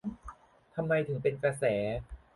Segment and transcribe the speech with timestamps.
[0.75, 1.63] ทำไมถึงเป็นกระแส